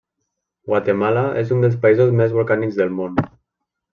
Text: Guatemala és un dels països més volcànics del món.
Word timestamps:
Guatemala 0.69 1.25
és 1.41 1.51
un 1.57 1.61
dels 1.65 1.77
països 1.85 2.15
més 2.21 2.35
volcànics 2.39 2.83
del 2.83 2.93
món. 3.03 3.23